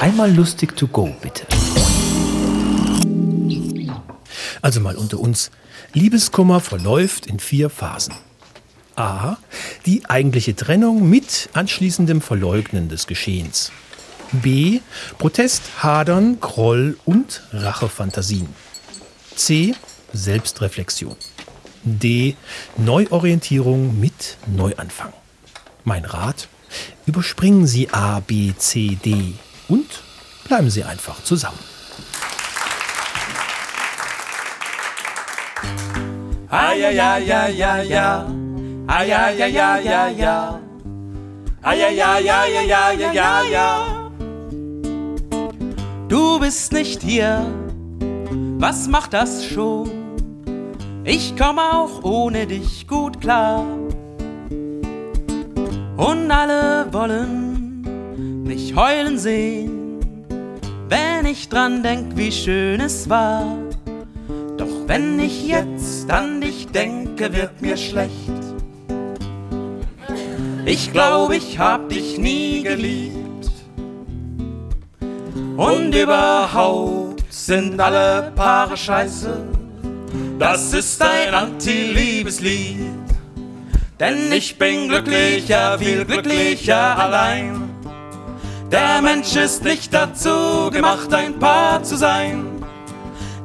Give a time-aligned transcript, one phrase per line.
[0.00, 1.46] Einmal lustig to go, bitte.
[4.60, 5.50] Also mal unter uns.
[5.94, 8.14] Liebeskummer verläuft in vier Phasen.
[8.94, 9.36] A.
[9.86, 13.72] Die eigentliche Trennung mit anschließendem Verleugnen des Geschehens.
[14.32, 14.80] B.
[15.18, 18.48] Protest, Hadern, Groll und Rachefantasien.
[19.34, 19.74] C.
[20.12, 21.16] Selbstreflexion.
[21.84, 22.36] D.
[22.76, 25.12] Neuorientierung mit Neuanfang.
[25.84, 26.48] Mein Rat?
[27.06, 29.34] Überspringen Sie A, B, C, D
[29.68, 30.02] und
[30.44, 31.58] bleiben Sie einfach zusammen.
[36.48, 38.26] Ah ja ja ja ja ja.
[38.86, 40.60] Ah ja ja ja ja ja.
[41.62, 44.10] Ah ja ja ja ja ja ja ja ja.
[46.08, 47.44] Du bist nicht hier.
[48.58, 49.90] Was macht das schon?
[51.04, 53.64] Ich komme auch ohne dich gut klar.
[55.96, 57.45] Und alle wollen
[58.46, 59.98] mich heulen sehen,
[60.88, 63.58] wenn ich dran denk, wie schön es war.
[64.56, 68.12] Doch wenn ich jetzt an dich denke, wird mir schlecht.
[70.64, 73.50] Ich glaube, ich hab dich nie geliebt.
[75.56, 79.44] Und überhaupt sind alle Paare scheiße.
[80.38, 82.92] Das ist ein Anti-Liebeslied.
[83.98, 87.65] Denn ich bin glücklicher, viel glücklicher allein.
[88.70, 92.44] Der Mensch ist nicht dazu gemacht, ein Paar zu sein.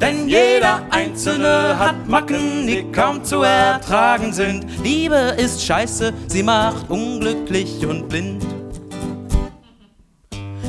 [0.00, 4.64] Denn jeder Einzelne hat Macken, die kaum zu ertragen sind.
[4.84, 8.46] Liebe ist scheiße, sie macht unglücklich und blind.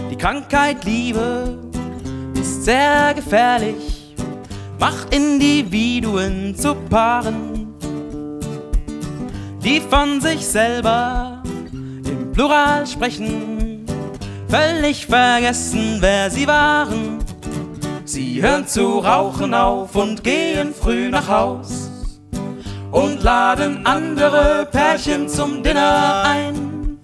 [0.10, 1.60] Die Krankheit Liebe
[2.34, 4.16] ist sehr gefährlich,
[4.80, 7.76] macht Individuen zu Paaren,
[9.64, 13.59] die von sich selber im Plural sprechen,
[14.50, 17.20] völlig vergessen, wer sie waren.
[18.04, 21.92] Sie hören zu rauchen auf und gehen früh nach Haus
[22.92, 27.00] und laden andere Pärchen zum Dinner ein.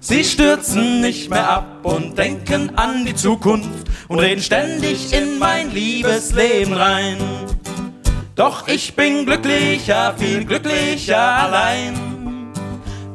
[0.00, 5.72] Sie stürzen nicht mehr ab und denken an die Zukunft und reden ständig in mein
[5.72, 7.16] Liebesleben rein.
[8.34, 12.05] Doch ich bin glücklicher, viel glücklicher allein.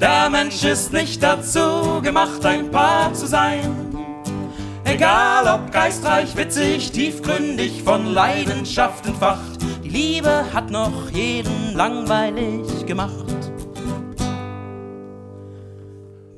[0.01, 3.93] Der Mensch ist nicht dazu gemacht, ein Paar zu sein.
[4.83, 13.27] Egal ob geistreich, witzig, tiefgründig, von Leidenschaft entfacht, die Liebe hat noch jeden langweilig gemacht.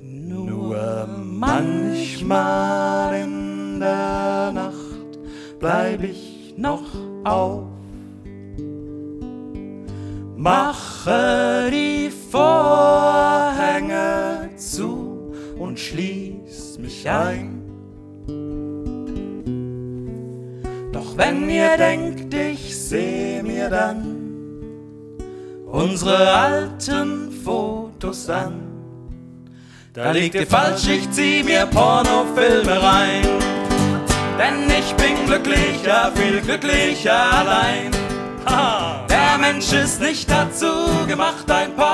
[0.01, 5.17] Nur manchmal in der Nacht
[5.59, 6.83] bleib ich noch
[7.23, 7.63] auf,
[10.35, 12.82] mache die Vorhänge
[17.03, 17.61] mich ein.
[20.91, 24.19] Doch wenn ihr denkt, ich seh mir dann
[25.65, 28.61] unsere alten Fotos an,
[29.93, 33.27] da liegt ihr falsch, ich zieh mir Pornofilme rein.
[34.39, 37.91] Denn ich bin glücklicher, viel glücklicher allein.
[39.09, 41.92] Der Mensch ist nicht dazu gemacht, ein Paar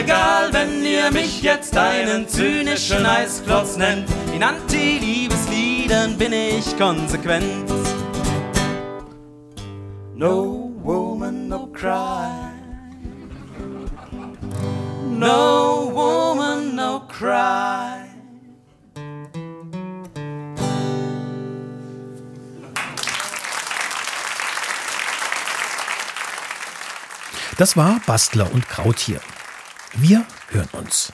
[0.00, 4.08] egal, wenn ihr mich jetzt einen zynischen Eisklotz nennt.
[4.34, 7.68] In Anti-Liebesliedern bin ich konsequent.
[10.14, 12.30] No woman, no cry.
[15.10, 18.06] No woman, no cry.
[27.58, 29.20] Das war Bastler und Krautier.
[29.94, 31.12] Wir hören uns.